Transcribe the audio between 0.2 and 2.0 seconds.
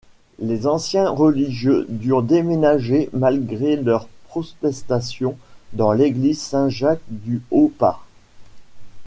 Les anciens religieux